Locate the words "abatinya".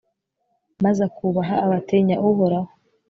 1.65-2.15